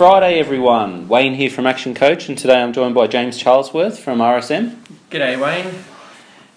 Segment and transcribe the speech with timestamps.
[0.00, 1.08] Friday, everyone.
[1.08, 4.76] Wayne here from Action Coach, and today I'm joined by James Charlesworth from RSM.
[5.10, 5.74] G'day, Wayne.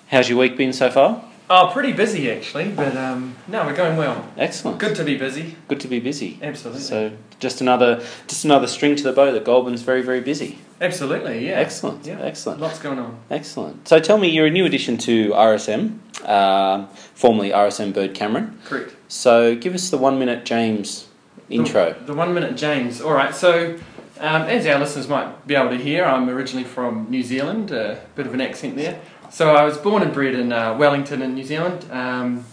[0.07, 1.25] How's your week been so far?
[1.49, 4.29] Oh, pretty busy actually, but um, no, we're going well.
[4.37, 4.77] Excellent.
[4.77, 5.57] Good to be busy.
[5.67, 6.39] Good to be busy.
[6.41, 6.83] Absolutely.
[6.83, 7.11] So
[7.41, 10.59] just another just another string to the bow that Goulburn's very very busy.
[10.79, 11.55] Absolutely, yeah.
[11.55, 12.05] Excellent.
[12.05, 12.21] Yeah.
[12.21, 12.61] Excellent.
[12.61, 13.19] Lots going on.
[13.29, 13.89] Excellent.
[13.89, 18.57] So tell me, you're a new addition to RSM, um, formerly RSM Bird Cameron.
[18.63, 18.95] Correct.
[19.09, 21.09] So give us the one minute James
[21.49, 21.93] intro.
[21.93, 23.01] The, the one minute James.
[23.01, 23.33] All right.
[23.35, 23.77] So,
[24.19, 27.71] um, as our listeners might be able to hear, I'm originally from New Zealand.
[27.71, 29.01] A bit of an accent there.
[29.29, 31.87] So I was born and bred in uh, Wellington in New Zealand.
[31.91, 32.45] Um,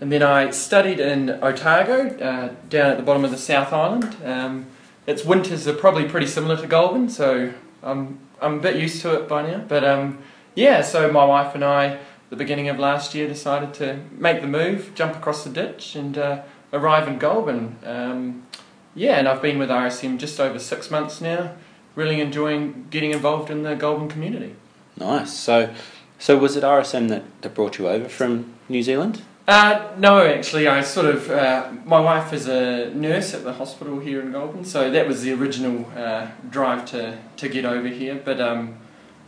[0.00, 4.16] and then I studied in Otago, uh, down at the bottom of the South Island.
[4.24, 4.66] Um,
[5.06, 9.14] its winters are probably pretty similar to Goulburn, so I'm, I'm a bit used to
[9.14, 9.64] it by now.
[9.66, 10.18] But um,
[10.54, 11.98] yeah, so my wife and I,
[12.30, 16.18] the beginning of last year, decided to make the move, jump across the ditch, and
[16.18, 17.76] uh, arrive in Goulburn.
[17.84, 18.46] Um,
[18.94, 21.54] yeah, and I've been with RSM just over six months now,
[21.94, 24.54] really enjoying getting involved in the Goulburn community.
[24.98, 25.32] Nice.
[25.32, 25.72] So
[26.18, 29.22] so was it RSM that, that brought you over from New Zealand?
[29.46, 31.30] Uh, no, actually, I sort of.
[31.30, 35.22] Uh, my wife is a nurse at the hospital here in Goulburn, so that was
[35.22, 38.20] the original uh, drive to, to get over here.
[38.22, 38.76] But um,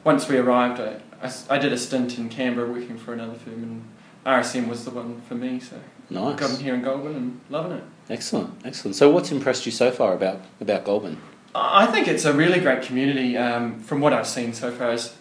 [0.04, 3.62] once we arrived, I, I, I did a stint in Canberra working for another firm,
[3.62, 3.84] and
[4.26, 5.58] RSM was the one for me.
[5.58, 5.76] So
[6.10, 6.38] Nice.
[6.38, 7.84] got in here in Goulburn and loving it.
[8.08, 8.54] Excellent.
[8.64, 8.96] Excellent.
[8.96, 11.18] So what's impressed you so far about about Goulburn?
[11.54, 13.36] I think it's a really great community.
[13.36, 15.16] Um, from what I've seen so far, is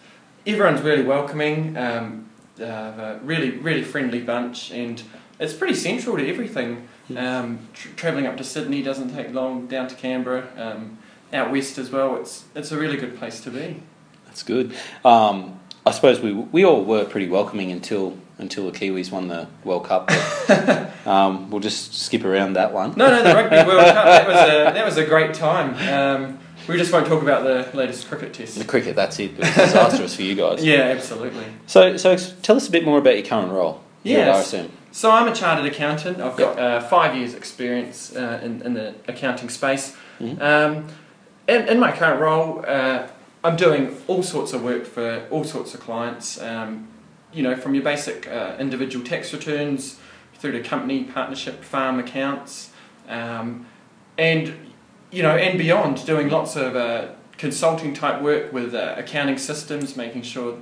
[0.46, 1.76] everyone's really welcoming.
[1.76, 2.26] Um,
[2.60, 5.02] uh, a really, really friendly bunch, and
[5.38, 6.88] it's pretty central to everything.
[7.16, 9.66] Um, tr- traveling up to Sydney doesn't take long.
[9.66, 10.98] Down to Canberra, um,
[11.32, 12.16] out west as well.
[12.16, 13.82] It's it's a really good place to be.
[14.26, 14.74] That's good.
[15.04, 19.46] Um, I suppose we we all were pretty welcoming until until the Kiwis won the
[19.64, 20.10] World Cup.
[20.48, 22.94] But, um, we'll just skip around that one.
[22.96, 25.74] No, no, the Rugby World Cup that was a that was a great time.
[25.88, 26.38] Um,
[26.68, 28.58] we just won't talk about the latest cricket test.
[28.58, 29.32] The cricket, that's it.
[29.32, 30.64] It was disastrous for you guys.
[30.70, 31.44] Yeah, absolutely.
[31.66, 34.54] So, so tell us a bit more about your current role Yes.
[34.92, 36.20] So I'm a chartered accountant.
[36.20, 39.96] I've got uh, five years' experience uh, in, in the accounting space.
[40.18, 40.40] Mhm.
[40.40, 40.86] Um,
[41.48, 43.06] in, in my current role, uh,
[43.42, 46.40] I'm doing all sorts of work for all sorts of clients.
[46.40, 46.88] Um,
[47.32, 49.98] you know, from your basic uh, individual tax returns
[50.34, 52.70] through to company, partnership, farm accounts,
[53.08, 53.66] um,
[54.18, 54.54] and
[55.10, 56.04] you know, and beyond.
[56.06, 57.08] Doing lots of uh,
[57.38, 60.58] consulting type work with uh, accounting systems, making sure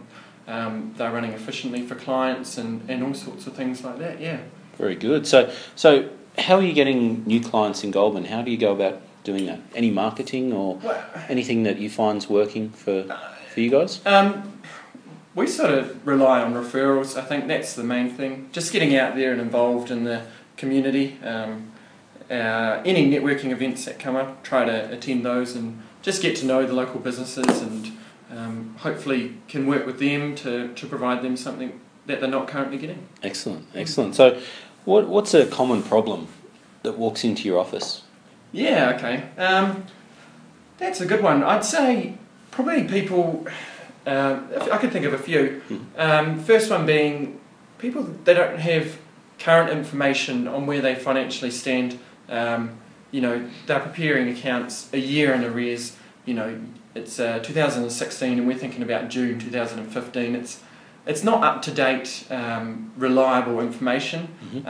[0.47, 4.21] um, they're running efficiently for clients, and, and all sorts of things like that.
[4.21, 4.41] Yeah.
[4.77, 5.27] Very good.
[5.27, 8.27] So, so how are you getting new clients in Goulburn?
[8.27, 9.61] How do you go about doing that?
[9.75, 13.05] Any marketing or Well, anything that you find's working for
[13.53, 14.01] for you guys?
[14.07, 14.61] Um,
[15.35, 17.17] we sort of rely on referrals.
[17.17, 18.49] I think that's the main thing.
[18.53, 20.23] Just getting out there and involved in the
[20.57, 21.19] community.
[21.23, 21.73] Um,
[22.31, 26.47] uh, any networking events that come up, try to attend those and just get to
[26.47, 27.93] know the local businesses and
[28.31, 32.79] um, hopefully can work with them to, to provide them something that they're not currently
[32.79, 33.07] getting.
[33.23, 34.15] Excellent, excellent.
[34.15, 34.41] So,
[34.85, 36.29] what what's a common problem
[36.83, 38.03] that walks into your office?
[38.53, 39.25] Yeah, okay.
[39.37, 39.85] Um,
[40.79, 41.43] that's a good one.
[41.43, 42.15] I'd say
[42.51, 43.47] probably people.
[44.07, 45.63] Um, if- I could think of a few.
[45.97, 47.41] Um, first one being
[47.79, 48.97] people they don't have
[49.39, 51.99] current information on where they financially stand.
[52.29, 52.71] Um,
[53.11, 55.97] you know, they're preparing accounts a year in arrears.
[56.25, 56.59] You know,
[56.95, 60.35] it's uh, 2016 and we're thinking about June 2015.
[60.35, 60.61] It's
[61.07, 64.29] it's not up to date, um, reliable information.
[64.55, 64.67] Mhm.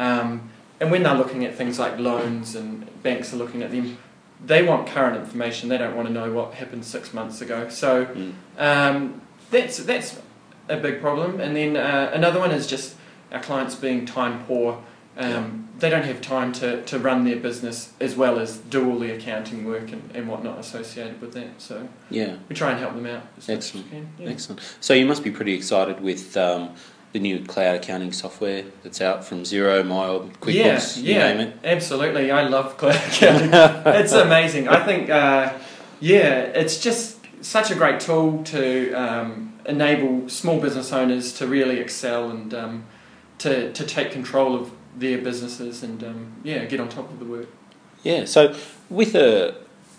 [0.80, 3.98] And when they're looking at things like loans and banks are looking at them,
[4.44, 5.68] they want current information.
[5.68, 7.68] They don't want to know what happened six months ago.
[7.68, 8.32] So Mm.
[8.58, 10.20] um, that's that's
[10.68, 11.40] a big problem.
[11.40, 12.94] And then uh, another one is just
[13.32, 14.82] our clients being time poor.
[15.16, 18.98] Um, They don't have time to, to run their business as well as do all
[18.98, 21.60] the accounting work and, and whatnot associated with that.
[21.60, 23.86] So Yeah, we try and help them out as much Excellent.
[23.86, 24.08] as we can.
[24.18, 24.28] Yeah.
[24.30, 24.60] excellent.
[24.80, 26.74] So you must be pretty excited with um,
[27.12, 31.48] the new cloud accounting software that's out from Xero, Mile, QuickBooks, yeah, you yeah, name
[31.48, 31.58] it.
[31.64, 32.30] absolutely.
[32.30, 33.50] I love cloud accounting.
[33.52, 34.68] it's amazing.
[34.68, 35.54] I think, uh,
[36.00, 41.78] yeah, it's just such a great tool to um, enable small business owners to really
[41.78, 42.84] excel and um,
[43.38, 47.24] to, to take control of their businesses and um, yeah, get on top of the
[47.24, 47.48] work.
[48.02, 48.54] Yeah, so
[48.90, 49.56] with a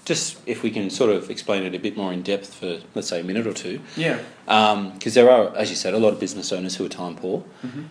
[0.10, 3.08] just if we can sort of explain it a bit more in depth for let's
[3.08, 4.18] say a minute or two, Yeah.
[4.96, 7.44] because there are, as you said, a lot of business owners who are time poor.
[7.64, 7.84] Mhm.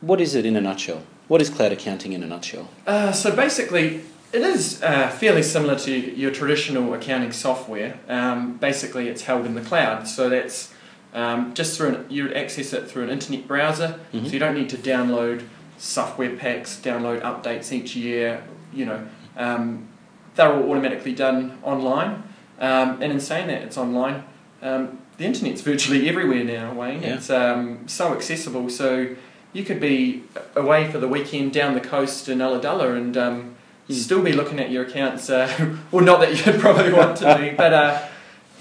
[0.00, 1.02] What is it in a nutshell?
[1.26, 2.68] What is cloud accounting in a nutshell?
[2.86, 3.86] Uh, so basically,
[4.32, 5.90] it is uh, fairly similar to
[6.22, 7.98] your traditional accounting software.
[8.08, 10.70] Um, basically, it's held in the cloud, so that's
[11.14, 13.90] um, just through an, you would access it through an internet browser.
[14.14, 14.26] Mhm.
[14.26, 15.42] So you don't need to download
[15.78, 18.42] software packs, download updates each year.
[18.72, 19.00] You know,
[19.36, 19.88] um,
[20.34, 22.22] they're all automatically done online.
[22.58, 24.24] Um, and in saying that, it's online.
[24.62, 27.02] Um, the internet's virtually everywhere now, Wayne.
[27.02, 27.14] Yeah.
[27.16, 28.70] It's um, so accessible.
[28.70, 29.14] So
[29.52, 30.24] you could be
[30.56, 33.54] away for the weekend down the coast in Ulladulla and um,
[33.88, 33.94] Hmm.
[33.94, 35.28] still be looking at your accounts.
[35.28, 38.00] Uh, well, not that you'd probably want to be, but uh,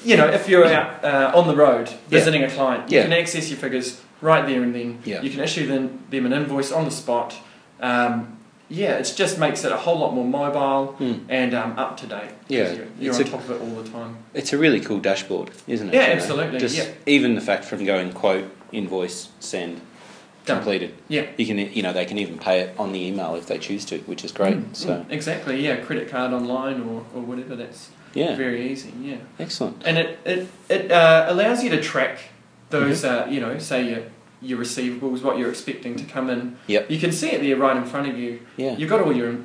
[0.03, 3.03] you know, if you're out uh, on the road visiting a client, you Yeah.
[3.03, 4.99] can access your figures right there and then.
[5.05, 5.21] Yeah.
[5.21, 7.35] You can issue them, them an invoice on the spot.
[7.79, 8.39] Um,
[8.71, 11.25] yeah, it just makes it a whole lot more mobile Hmm.
[11.29, 12.31] and um, up to date.
[12.47, 14.17] Yeah, you're, you're on a- top of it all the time.
[14.33, 15.93] It's a really cool dashboard, isn't it?
[15.93, 16.89] Yeah, You know, absolutely, Just yeah.
[17.05, 19.81] even the fact from going quote, invoice, send,
[20.45, 20.57] Done.
[20.57, 20.93] completed.
[21.09, 21.25] Yeah.
[21.37, 23.83] You can, you know, they can even pay it on the email if they choose
[23.85, 24.55] to, which is great.
[24.55, 27.55] Mm, so mm, exactly, yeah, credit card online or, or whatever.
[27.55, 28.91] That's yeah, very easy.
[29.01, 29.17] Yeah.
[29.39, 29.81] excellent.
[29.85, 32.19] and it it, it uh, allows you to track
[32.69, 33.29] those Mm-hmm.
[33.29, 34.03] uh, you know say your
[34.41, 36.89] your receivables what you're expecting to come in Yep.
[36.89, 39.35] you can see it there right in front of you Yeah, you've got all your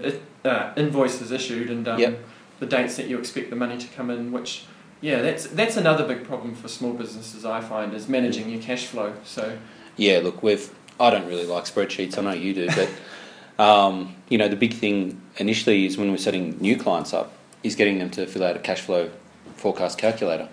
[0.45, 2.25] uh, invoices issued and um, Yep.
[2.61, 4.65] the dates that you expect the money to come in which
[5.03, 8.87] yeah that's that's another big problem for small businesses I find is managing your cash
[8.87, 9.59] flow so
[9.97, 10.21] yeah.
[10.23, 10.71] Look, we've.
[11.01, 12.19] I don't really like spreadsheets.
[12.19, 12.89] I know you do, but
[13.63, 17.33] um, you know, the big thing initially is when we're setting new clients up
[17.63, 19.11] is getting them to fill out a cash flow
[19.57, 20.49] forecast calculator,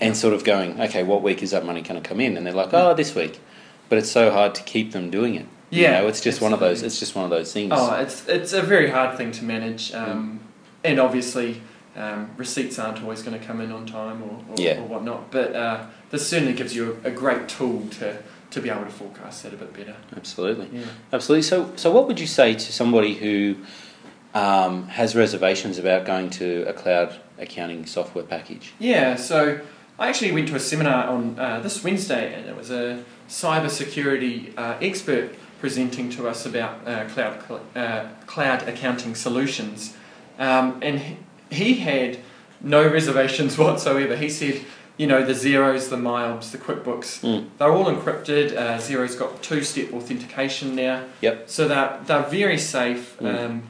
[0.00, 2.36] and sort of going, okay, what week is that money going to come in?
[2.36, 3.40] And they're like, oh, this week.
[3.88, 5.46] But it's so hard to keep them doing it.
[5.70, 6.82] You Yeah, know, it's just one of those.
[6.82, 7.70] It's just one of those things.
[7.74, 10.40] oh it's it's a very hard thing to manage um,
[10.84, 11.60] and obviously
[11.96, 14.80] um, receipts aren't always going to come in on time or, or, Yeah.
[14.80, 15.30] or whatnot.
[15.30, 18.18] But uh, this certainly gives you a, a great tool to,
[18.50, 19.96] to be able to forecast that a bit better.
[20.16, 20.68] Absolutely.
[20.72, 20.86] Yeah.
[21.12, 21.42] Absolutely.
[21.42, 23.56] So, so what would you say to somebody who
[24.34, 28.72] um, has reservations about going to a cloud accounting software package?
[28.80, 29.14] Yeah.
[29.16, 29.60] So
[29.98, 34.52] I actually went to a seminar on uh, this Wednesday, and it was a cybersecurity
[34.58, 39.96] uh, expert presenting to us about uh, cloud cl- uh, cloud accounting solutions,
[40.38, 41.00] um, and
[41.50, 42.18] he, had
[42.60, 44.16] no reservations whatsoever.
[44.16, 44.60] He said.
[44.96, 47.48] You know, the Xeros, the MYOBs, the QuickBooks, Mm.
[47.58, 48.56] they're all encrypted.
[48.56, 51.02] Uh, Xero's got two step authentication now.
[51.20, 51.50] Yep.
[51.50, 53.18] So they're, they're very safe.
[53.18, 53.44] Mm.
[53.44, 53.62] Um,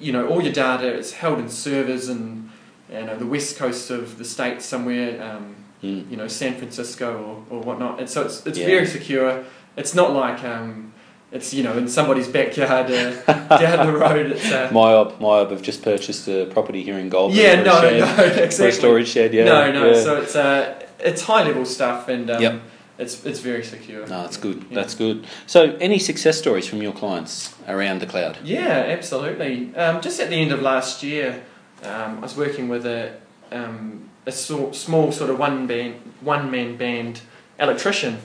[0.00, 2.48] you know, all your data is held in servers and
[2.92, 6.08] you know, the west coast of the states somewhere, um, Mm.
[6.12, 7.98] you know, San Francisco or, or whatnot.
[7.98, 8.66] And so it's, it's Yeah.
[8.66, 9.42] very secure.
[9.76, 10.92] It's not like um,
[11.32, 14.30] it's, you know, in somebody's backyard uh, down the road.
[14.30, 17.36] It's, uh, MYOB, MYOB have just purchased a property here in Goulburn.
[17.36, 18.70] yeah, no, shed, no, For a exactly.
[18.70, 19.44] storage shed, yeah.
[19.44, 19.86] no, no.
[19.90, 20.00] yeah.
[20.04, 22.60] So it's, uh, it's high level stuff and um, Yep.
[22.98, 24.02] it's, it's very secure.
[24.06, 24.58] no, that's good.
[24.70, 24.74] Yeah.
[24.76, 25.26] That's good.
[25.48, 28.38] So, any success stories from your clients around the cloud?
[28.44, 29.74] Yeah, absolutely.
[29.74, 31.42] Um, just at the end of last year,
[31.84, 33.14] um, I was working with a
[33.50, 37.20] um, a so, small sort of one band, one man band
[37.58, 38.18] electrician.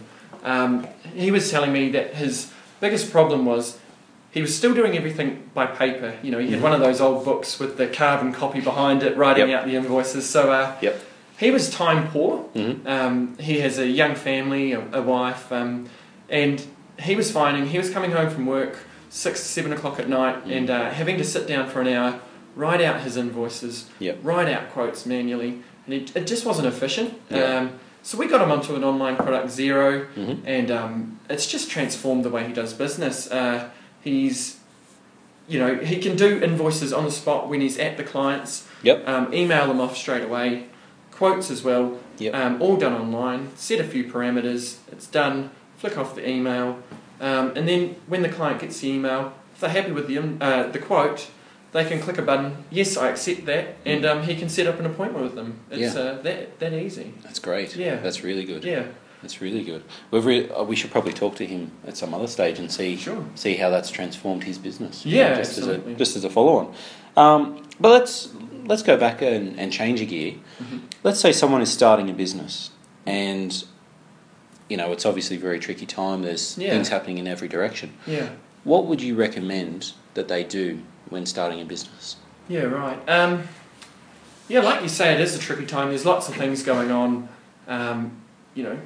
[0.43, 3.79] Um, he was telling me that his biggest problem was
[4.31, 6.13] he was still doing everything by paper.
[6.21, 6.63] You know, he had Mhm.
[6.63, 9.59] one of those old books with the carbon copy behind it, writing Yep.
[9.59, 10.29] out the invoices.
[10.29, 10.99] So uh, Yep.
[11.39, 12.37] he was time poor.
[12.53, 15.89] hmm Um, he has a young family, a, a wife, um,
[16.29, 16.61] and
[16.99, 18.77] he was finding he was coming home from work
[19.09, 20.51] six, seven o'clock at night, Mm.
[20.57, 22.19] and uh, having to sit down for an hour,
[22.57, 24.19] write out his invoices, Yep.
[24.23, 27.13] write out quotes manually, and it, it just wasn't efficient.
[27.29, 27.57] Yeah.
[27.59, 31.69] Um, so we got him onto an online product, Xero, hmm and um, it's just
[31.69, 33.29] transformed the way he does business.
[33.29, 33.69] Uh,
[34.01, 34.59] he's,
[35.47, 38.67] you know, he can do invoices on the spot when he's at the clients.
[38.83, 39.07] Yep.
[39.07, 40.67] Um, email them off straight away.
[41.11, 41.99] Quotes as well.
[42.19, 42.33] Yep.
[42.33, 43.49] Um, all done online.
[43.55, 44.77] Set a few parameters.
[44.91, 45.51] It's done.
[45.77, 46.79] Flick off the email,
[47.21, 50.71] um, and then when the client gets the email, if they're happy with the uh,
[50.71, 51.29] the quote,
[51.73, 52.63] they can click a button.
[52.71, 55.59] Yes, I accept that, and um, he can set up an appointment with them.
[55.71, 56.01] It's Yeah.
[56.01, 57.13] uh, that that easy.
[57.23, 57.75] That's great.
[57.75, 57.97] Yeah.
[57.97, 58.63] That's really good.
[58.63, 58.85] Yeah.
[59.21, 59.83] That's really good.
[60.11, 62.95] We've re- uh, we should probably talk to him at some other stage and see
[62.97, 63.25] Sure.
[63.35, 65.05] see how that's transformed his business.
[65.05, 65.91] Yeah, just absolutely.
[65.93, 66.73] as a just as a follow on.
[67.17, 68.29] Um, but let's
[68.65, 70.35] let's go back and, and change a gear.
[70.61, 70.81] Mhm.
[71.03, 72.69] Let's say someone is starting a business
[73.07, 73.63] and
[74.69, 76.21] you know it's obviously a very tricky time.
[76.21, 76.69] There's Yeah.
[76.71, 77.93] things happening in every direction.
[78.05, 78.29] Yeah.
[78.63, 80.79] What would you recommend that they do
[81.09, 82.17] when starting a business?
[82.47, 82.97] Yeah, right.
[83.09, 83.43] Um,
[84.47, 85.89] yeah, like you say, it is a tricky time.
[85.89, 87.29] There's lots of things going on.
[87.67, 88.11] Um,
[88.53, 88.79] you know,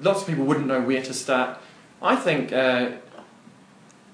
[0.00, 1.58] lots of people wouldn't know where to start.
[2.00, 2.92] I think uh,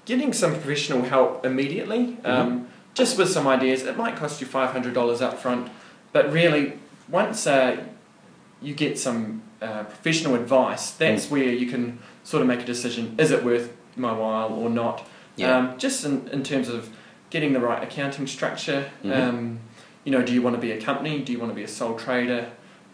[0.05, 5.21] getting some professional help immediately, um, just with some ideas, it might cost you $500
[5.21, 5.69] up front,
[6.11, 6.73] but really,
[7.07, 7.83] once uh,
[8.61, 13.15] you get some uh, professional advice, that's where you can sort of make a decision
[13.17, 15.07] is it worth my while or not?
[15.35, 15.57] Yeah.
[15.57, 16.89] Um, just in, in terms of
[17.29, 18.89] getting the right accounting structure.
[19.03, 19.15] Mhm.
[19.29, 19.59] Um,
[20.03, 21.19] you know, do you want to be a company?
[21.19, 22.47] Do you want to be a sole trader?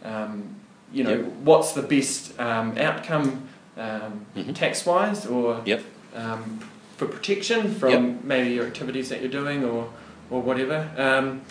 [0.04, 0.56] Um,
[0.92, 1.26] you know, Yep.
[1.44, 3.44] what's the best um, outcome
[3.78, 4.56] um, Mhm.
[4.56, 5.82] tax wise or Yep.
[6.16, 6.60] um,
[6.98, 8.24] for protection from Yep.
[8.24, 9.90] maybe your activities that you're doing or,
[10.30, 10.90] or whatever.
[10.98, 11.42] Um,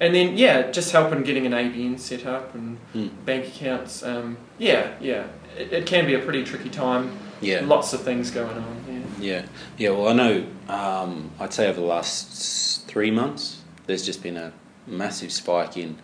[0.00, 3.10] and then yeah, just helping getting an ABN set up and Mm.
[3.26, 4.02] bank accounts.
[4.02, 5.24] Um, yeah, yeah,
[5.56, 7.16] it, it can be a pretty tricky time.
[7.40, 7.60] Yeah.
[7.64, 8.84] Lots of things going on.
[8.88, 9.00] Yeah.
[9.20, 9.46] Yeah,
[9.78, 9.90] yeah.
[9.90, 10.46] Well, I know.
[10.68, 14.52] Um, I'd say over the last three months, there's just been a
[14.86, 15.98] massive spike in,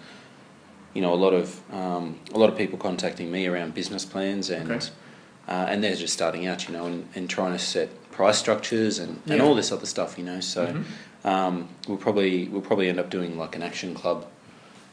[0.94, 4.50] you know, a lot of um, a lot of people contacting me around business plans
[4.50, 4.86] and Okay.
[5.48, 8.98] uh, and they're just starting out, you know, and, and trying to set price structures
[8.98, 9.42] and, and Yeah.
[9.44, 10.40] all this other stuff, you know.
[10.40, 10.84] So Mhm.
[11.28, 14.26] um, we'll probably we'll probably end up doing like an action club.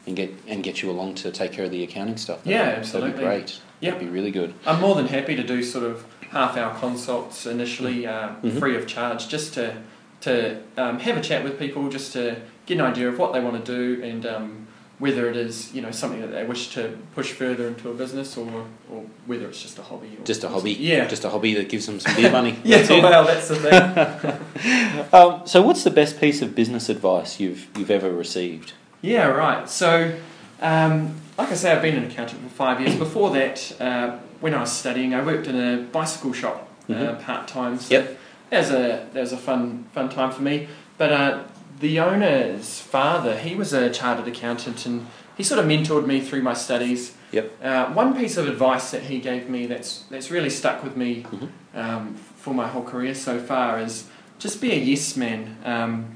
[0.08, 2.40] And get and get you along to take care of the accounting stuff.
[2.44, 3.24] Yeah, That'd be absolutely.
[3.24, 3.60] great.
[3.80, 3.90] Yeah.
[3.90, 4.54] That'd be really good.
[4.64, 8.58] I'm more than happy to do sort of half hour consults initially, uh, Mhm.
[8.58, 9.74] free of charge, just to
[10.22, 12.36] to um, have a chat with people, just to
[12.66, 14.66] get an idea of what they want to do and um,
[14.98, 18.36] whether it is you know something that they wish to push further into a business
[18.38, 20.16] or, or whether it's just a hobby.
[20.18, 20.72] Or Just a hobby.
[20.72, 21.06] Yeah.
[21.06, 22.56] Just a hobby that gives them some beer money.
[22.64, 25.04] yeah, That's well, that's the thing.
[25.12, 28.72] Um, so, what's the best piece of business advice you've you've ever received?
[29.02, 29.68] Yeah, right.
[29.68, 30.14] So,
[30.60, 32.96] um, like I say, I've been an accountant for five years.
[32.96, 37.22] Before that, uh, when I was studying, I worked in a bicycle shop uh, Mhm.
[37.22, 37.78] part time.
[37.78, 38.18] So Yep.
[38.50, 40.68] that was a that was a fun fun time for me.
[40.96, 41.38] But uh,
[41.80, 46.42] the owner's father, he was a chartered accountant, and he sort of mentored me through
[46.42, 47.12] my studies.
[47.30, 47.52] Yep.
[47.62, 51.24] Uh, one piece of advice that he gave me that's that's really stuck with me
[51.30, 51.48] Mhm.
[51.78, 54.04] um, for my whole career so far is
[54.38, 55.56] just be a yes man.
[55.64, 56.06] Um,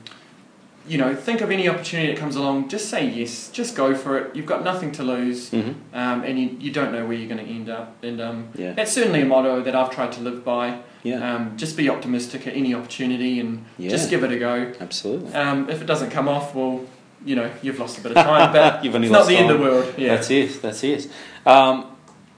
[0.86, 4.18] you know, think of any opportunity that comes along, just say yes, just go for
[4.18, 4.34] it.
[4.36, 5.94] You've got nothing to lose, Mm-hmm.
[5.96, 8.02] um, and you, you don't know where you're going to end up.
[8.02, 8.72] And um, Yeah.
[8.72, 10.80] that's certainly a motto that I've tried to live by.
[11.04, 11.34] Yeah.
[11.36, 13.90] Um, just be optimistic at any opportunity and Yeah.
[13.90, 14.72] just give it a go.
[14.80, 15.32] Absolutely.
[15.34, 16.84] Um, if it doesn't come off, well,
[17.24, 19.50] you know, you've lost a bit of time, but You've only it's not the end
[19.50, 19.94] of the world.
[19.96, 20.16] Yeah.
[20.16, 20.60] That's it.
[20.62, 21.08] That's it.
[21.46, 21.86] Um,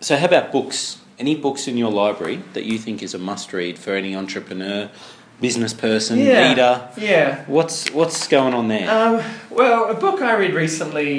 [0.01, 0.99] so, how about books?
[1.19, 4.91] Any books in your library that you think is a must-read for any entrepreneur,
[5.45, 6.49] business person, Yeah.
[6.49, 6.73] leader?
[6.97, 7.45] Yeah.
[7.47, 8.89] What's what's going on there?
[8.99, 9.15] Um,
[9.51, 11.13] well, a book I read recently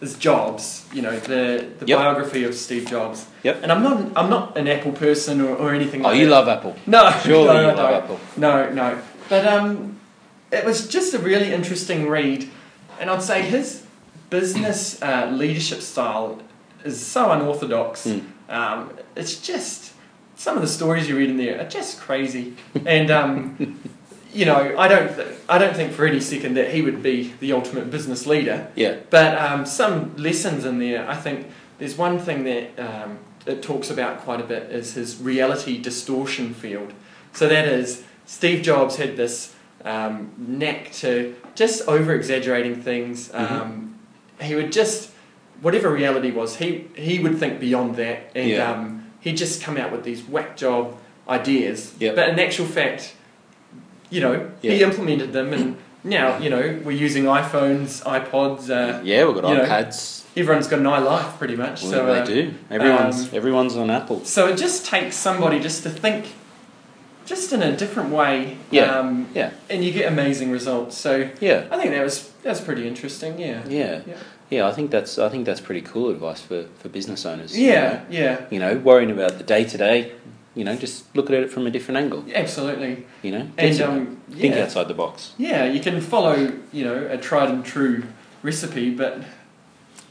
[0.00, 0.64] is Jobs.
[0.96, 1.98] You know, the, the Yep.
[1.98, 3.26] biography of Steve Jobs.
[3.42, 3.56] Yep.
[3.62, 6.16] And I'm not I'm not an Apple person or, or anything Like that.
[6.18, 6.36] oh, you that.
[6.38, 6.74] love Apple.
[6.86, 8.02] No, Surely no, you I love don't.
[8.02, 8.18] Apple.
[8.36, 8.88] No, no.
[9.28, 9.98] But um,
[10.52, 12.40] it was just a really interesting read,
[13.00, 13.82] and I'd say his
[14.30, 16.38] business uh, leadership style
[16.84, 18.06] is so unorthodox.
[18.06, 18.22] Mm.
[18.48, 19.91] Um, it's just
[20.36, 22.54] some of the stories you read in there are just crazy,
[22.86, 23.80] and um,
[24.32, 27.32] you know I don't th- I don't think for any second that he would be
[27.40, 28.68] the ultimate business leader.
[28.74, 28.96] Yeah.
[29.10, 31.46] But um, some lessons in there, I think
[31.78, 36.54] there's one thing that um, it talks about quite a bit is his reality distortion
[36.54, 36.92] field.
[37.32, 43.30] So that is, Steve Jobs had this um, knack to just over exaggerating things.
[43.34, 43.98] Um,
[44.40, 45.10] He would just,
[45.60, 48.88] whatever reality was, he, he would think beyond that and Yeah.
[49.22, 50.96] He'd just come out with these whack job
[51.28, 51.94] ideas.
[51.98, 52.16] Yep.
[52.16, 53.14] But in actual fact,
[54.10, 59.24] you know, he implemented them and now, you know, we're using iPhones, iPods, uh, yeah,
[59.24, 60.24] we've got you know, iPads.
[60.36, 61.82] everyone's got an iLife pretty much.
[61.82, 62.54] Well, so, they uh, do.
[62.70, 64.24] Everyone's um, everyone's on Apple.
[64.24, 66.34] so it just takes somebody just to think
[67.24, 68.58] just in a different way.
[68.70, 68.98] Yeah.
[68.98, 69.52] Um, Yeah.
[69.70, 70.96] and you get amazing results.
[70.98, 71.66] So Yeah.
[71.70, 73.38] I think that was that was pretty interesting.
[73.38, 73.62] Yeah.
[73.68, 74.00] Yeah.
[74.06, 74.16] Yeah.
[74.52, 77.56] Yeah, I think that's I think that's pretty cool advice for, for business owners.
[77.58, 77.92] you Yeah.
[77.92, 78.00] know.
[78.10, 78.40] Yeah.
[78.50, 80.12] You know, worrying about the day to day,
[80.54, 82.22] you know, just look at it from a different angle.
[82.34, 83.06] Absolutely.
[83.22, 85.32] You know, And um, think outside the box.
[85.38, 88.02] Yeah, you can follow, you know, a tried and true
[88.42, 89.18] recipe, but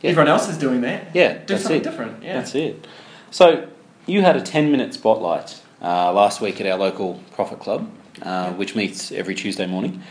[0.01, 0.09] Yeah.
[0.11, 1.01] everyone else is doing that.
[1.13, 1.83] Yeah, Do that's something it.
[1.83, 2.23] different.
[2.23, 2.33] Yeah.
[2.37, 2.87] That's it.
[3.29, 3.67] So
[4.07, 7.81] you had a ten minute spotlight uh, last week at our local profit club,
[8.23, 10.01] uh, which meets every Tuesday morning,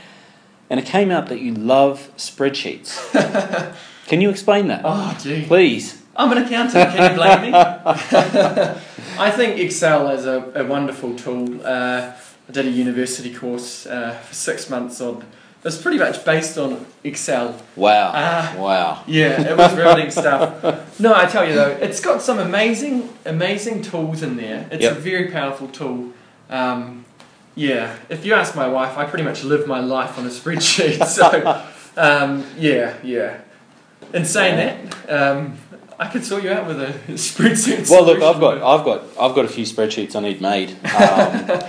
[0.70, 2.92] and it came out that you love spreadsheets.
[4.10, 5.44] Can you explain that, oh, gee.
[5.46, 6.02] please?
[6.16, 6.90] I'm an accountant.
[6.92, 7.50] Can you blame me?
[9.16, 11.64] I think Excel is a, a wonderful tool.
[11.64, 12.10] Uh,
[12.48, 15.24] I did a university course uh, for six months on.
[15.64, 17.54] It's pretty much based on Excel.
[17.76, 18.56] Wow, Ah.
[18.58, 19.04] wow.
[19.06, 20.98] Yeah, it was riveting stuff.
[20.98, 24.66] No, I tell you though, it's got some amazing, amazing tools in there.
[24.72, 24.96] It's Yep.
[24.96, 26.12] a very powerful tool.
[26.48, 27.04] Um,
[27.54, 31.06] yeah, if you ask my wife, I pretty much live my life on a spreadsheet.
[31.06, 31.62] So,
[31.96, 33.36] um, yeah, yeah.
[34.12, 35.58] In saying that, um,
[35.98, 37.90] I could sort you out with a spreadsheet.
[37.90, 40.70] Well, look, I've got, I've got, I've got a few spreadsheets I need made.
[40.70, 40.78] Um,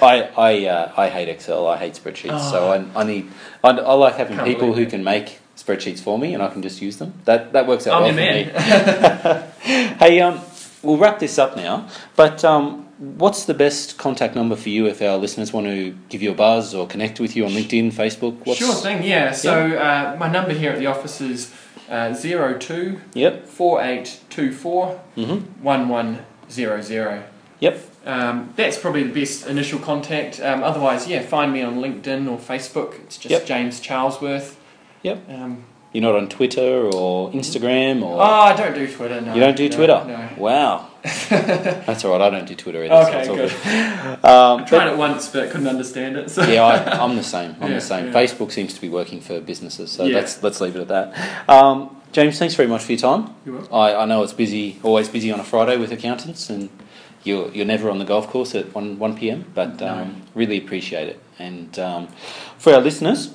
[0.01, 1.67] I, I, uh, I hate Excel.
[1.67, 2.50] I hate spreadsheets.
[2.50, 3.29] So I, I need,
[3.63, 6.61] I, I like having Can't people who can make spreadsheets for me, and I can
[6.61, 7.13] just use them.
[7.25, 9.43] That, that works out I'm well your for man.
[9.63, 9.95] me.
[10.00, 10.39] Hey, um,
[10.81, 11.88] we'll wrap this up now.
[12.15, 16.21] But um, what's the best contact number for you if our listeners want to give
[16.21, 18.45] you a buzz or connect with you on LinkedIn, Facebook?
[18.45, 19.31] What's, Sure thing, yeah.
[19.31, 21.53] So uh, my number here at the office is
[21.91, 23.48] uh, 02 Yep.
[23.48, 25.63] 4824 Mm-hmm.
[25.63, 27.24] 1100.
[27.60, 27.88] Yep.
[28.05, 30.39] Um, that's probably the best initial contact.
[30.39, 32.95] Um, otherwise, yeah, find me on LinkedIn or Facebook.
[33.01, 33.45] It's just Yep.
[33.45, 34.55] James Charlesworth.
[35.03, 35.29] Yep.
[35.29, 39.21] Um, You're not on Twitter or Instagram or Oh, I don't do Twitter.
[39.21, 39.33] No.
[39.36, 40.03] you don't do no, Twitter.
[40.07, 40.29] No.
[40.38, 40.88] Wow,
[41.29, 42.22] that's all right.
[42.22, 42.93] I don't do Twitter either.
[42.93, 43.50] Okay, so good.
[43.50, 43.62] good.
[44.24, 46.29] Um, I tried it once, but couldn't understand it.
[46.29, 46.43] So.
[46.43, 47.55] yeah, I, I'm the same.
[47.60, 48.08] I'm Yeah, the same.
[48.08, 48.13] yeah.
[48.13, 50.15] Facebook seems to be working for businesses, so Yeah.
[50.17, 51.50] let's let's leave it at that.
[51.50, 53.34] Um, James, thanks very much for your time.
[53.46, 53.74] You will.
[53.75, 56.70] I, I know it's busy, always busy on a Friday with accountants, and
[57.24, 59.46] you're you're never on the golf course at one one p.m.
[59.55, 59.88] But No.
[59.88, 61.20] um, really appreciate it.
[61.39, 62.08] And um,
[62.60, 63.34] for our listeners,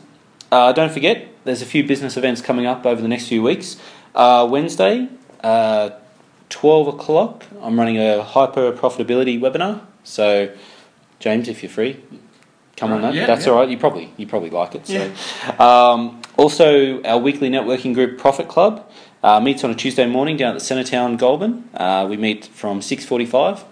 [0.53, 3.77] uh, don't forget there's a few business events coming up over the next few weeks.
[4.15, 5.09] Uh, Wednesday,
[5.43, 5.91] uh,
[6.49, 7.45] twelve o'clock.
[7.63, 9.81] I'm running a hyper profitability webinar.
[10.05, 10.55] So,
[11.19, 12.03] James, if you're free,
[12.77, 13.15] come on that.
[13.15, 13.53] yeah, That's yeah.
[13.53, 13.69] all right.
[13.69, 14.87] You probably you probably like it.
[14.87, 15.13] So,
[15.63, 18.89] um, also our weekly networking group Profit Club
[19.23, 21.69] uh, meets on a Tuesday morning down at the Centretown Goulburn.
[21.75, 23.65] Uh, we meet from six forty-five,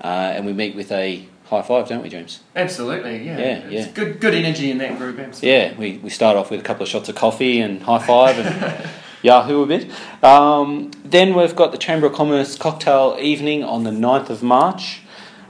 [0.00, 2.40] uh, and we meet with a high five, don't we, James?
[2.56, 3.38] Absolutely, yeah.
[3.38, 3.92] Yeah, It's yeah.
[3.92, 5.18] good, good energy in that group.
[5.18, 5.48] Absolutely.
[5.50, 8.38] Yeah, we, we start off with a couple of shots of coffee and high five
[8.38, 8.90] and
[9.22, 9.90] Yahoo a bit.
[10.22, 15.02] Um, then we've got the Chamber of Commerce cocktail evening on the 9th of March.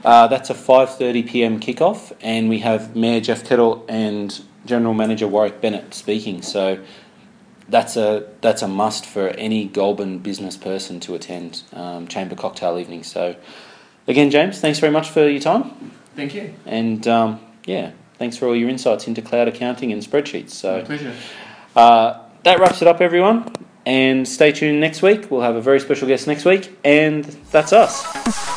[0.03, 1.59] Uh, that's a 5:30 p.m.
[1.59, 6.41] kickoff, and we have Mayor Geoff Kettle and General Manager Warwick Bennett speaking.
[6.41, 6.79] So
[7.67, 12.79] that's a that's a must for any Goulburn business person to attend um, Chamber cocktail
[12.79, 13.03] evening.
[13.03, 13.35] So
[14.07, 16.53] again, James, thanks very much for your time, Thank you.
[16.65, 20.51] and um, yeah, thanks for all your insights into cloud accounting and spreadsheets.
[20.51, 20.77] So.
[20.77, 21.13] My pleasure.
[21.75, 23.51] Uh, that wraps it up, everyone.
[23.85, 25.31] And stay tuned next week.
[25.31, 26.77] We'll have a very special guest next week.
[26.83, 28.48] And that's us.